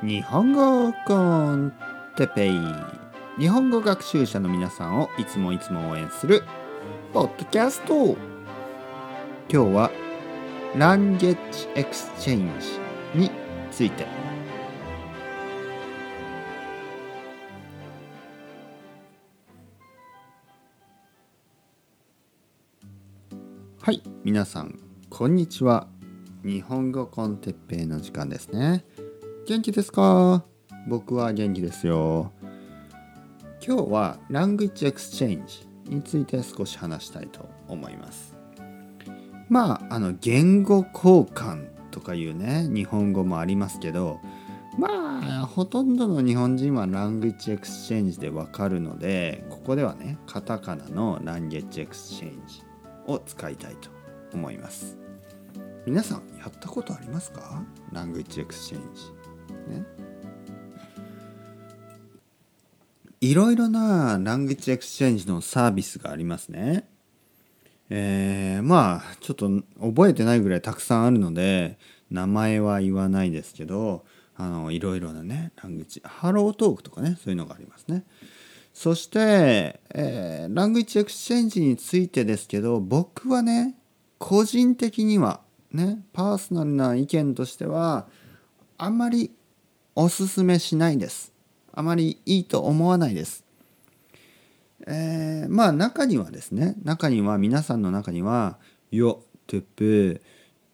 [0.00, 1.72] 日本語 con
[2.16, 2.52] Teppei。
[3.36, 6.44] 日本語学習者の皆さんをいつもいつも応援する
[7.12, 8.16] ポッドキャスト。
[9.52, 9.90] 今日は
[10.76, 13.32] language exchange に
[13.72, 14.06] ついて。
[23.82, 24.78] はい皆さん
[25.10, 25.88] こんにちは。
[26.44, 28.84] 日本語コンテッペイの時間ですね。
[29.48, 30.44] 元気ですか？
[30.88, 32.32] 僕は元気ですよ。
[33.66, 38.36] 今日は Language Exchange について少し話したいと思います。
[39.48, 44.20] まああの言語交換とかいうね日本語もありますけど
[44.76, 52.34] まあほとんどの日本人は Language Exchange でわかるのでここではねカタカナの Language Exchange
[53.06, 53.88] を使いたいと
[54.34, 54.98] 思います。
[55.86, 59.16] 皆さんやったことありますか？Language Exchange
[59.54, 59.84] ね。
[63.20, 66.88] いろいろな Language Exchange のサービスがありますね。
[67.90, 69.50] えー、まあちょっと
[69.80, 71.78] 覚えてないぐらいたくさんあるので
[72.10, 74.04] 名前は言わないですけど
[74.36, 78.04] あのいろいろなねラングチハロートークとかねそういうのがありますね。
[78.74, 83.74] そして、えー、 language exchange についてですけど僕はね
[84.18, 85.40] 個人的には
[85.72, 88.06] ねパーソナルな意見としては
[88.76, 89.32] あんまり
[90.00, 91.32] おすすめしないです
[91.72, 93.44] あまりいいと思わないです
[94.86, 98.58] えー、まあ中にはですね中には皆さんの中には
[98.92, 99.12] 「いや
[99.48, 100.20] てっぺい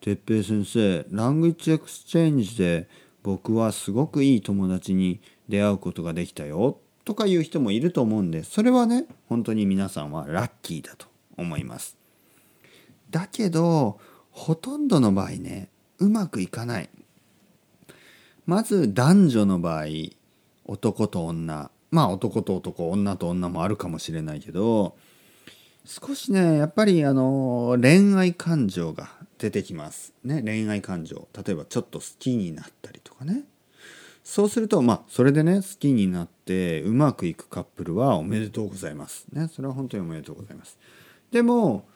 [0.02, 2.86] てっぺい先生 language exchange で
[3.22, 11.06] 僕はすごくいい友達に出会うことができたよ」とかいう人もいると思うんでそれはね本当に皆さんはラッキーだと
[11.38, 11.96] 思います。
[13.08, 13.98] だけど
[14.32, 16.90] ほとんどの場合ねうまくいかない。
[18.46, 19.86] まず男女の場合
[20.64, 21.70] 男と女。
[21.90, 24.96] まあ男と男女と女もあるかもしれないけど
[25.84, 30.12] 少しねやっぱりあの恋愛感情が出てきます。
[30.24, 31.28] ね恋愛感情。
[31.36, 33.42] 例えばちょっと好きになったりとかね。
[34.24, 39.26] そうするとまあそれでね好きになってうまくいくカップルはおめでとうございます。
[39.32, 40.78] ねそれは本当におめでとうございます。
[41.30, 41.86] でも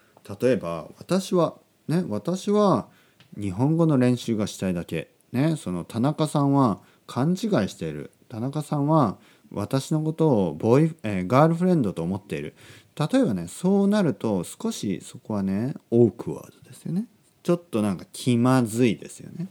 [0.40, 1.56] 例えば私は
[1.88, 2.88] ね私は
[3.36, 5.10] 日本語の練習がしたいだけ。
[5.32, 7.36] ねその田中さんは勘違い
[7.68, 8.12] している。
[8.28, 9.16] 田中さんは
[9.50, 12.54] 私のことをボーイ、えー、ガールフレンドと思っている。
[12.98, 17.06] 例えばねそうなると少しそこはねオークワードですよね。
[17.42, 19.48] ちょっとなんか気まずいですよね。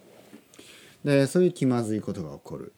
[1.04, 2.74] でそういう気まずいことが起こる。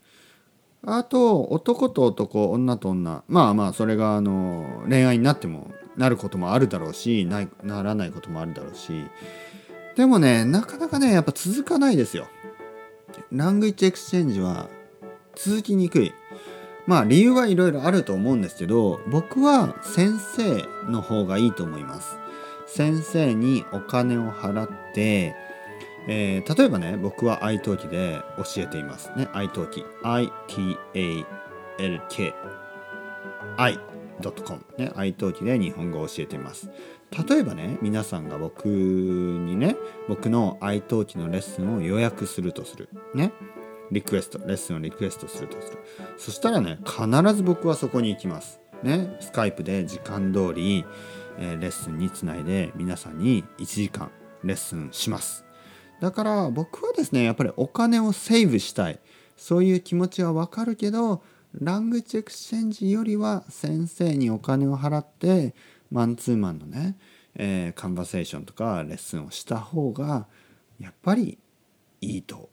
[0.86, 3.24] あと男と男女と女。
[3.28, 8.92] まあまあそれがあの恋愛になってもなることもあるだろうしなならないこともあるだろうし。
[9.98, 12.28] でもねなかなかねやっぱ続かないですよ。
[13.32, 14.70] ラングイッチエクスチェンジは
[15.36, 16.14] 続きにくい。
[16.88, 22.18] まあ理由はいろいろあると思うんですけど僕は先生の方がいいと思います。
[22.68, 25.36] 先生にお金を払って
[26.08, 29.28] えー、例えばね僕は iTalki で教えていますね。
[29.34, 32.34] iTalki italki
[34.20, 36.70] i.com ね iTalki で日本語を教えています。
[37.28, 39.76] 例えばね皆さんが僕にね
[40.08, 42.90] 僕の iTalki のレッスンを予約するとする。
[43.14, 43.32] ね。
[43.92, 45.80] リクエストレッスンをリクエストするとする。
[46.18, 48.60] そしたらね必ず僕はそこに行きます。
[48.84, 49.18] ね。
[49.20, 50.86] スカイプで時間通り、
[51.40, 54.12] えー、レッスンにつないで皆さんに1時間
[54.44, 55.46] レッスンします。
[56.00, 59.00] だから僕はですねやっぱりお金をセーブしたい。
[59.36, 65.56] そういう気持ちはわかるけど language exchange よりは先生にお金を払って
[65.92, 66.98] マンツーマンのね、
[67.36, 70.28] えー、 conversation とかレッスンをした方が
[70.80, 71.38] やっぱり
[72.02, 72.50] いいと。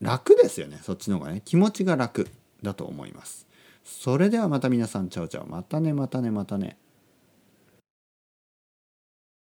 [0.00, 0.78] 楽ですよね。
[0.82, 1.42] そっちの方がね。
[1.44, 2.28] 気持ちが楽
[2.62, 3.46] だと思います。
[3.84, 5.46] それではまた皆さんチャオチャオ。
[5.46, 6.76] またねまたねまたね。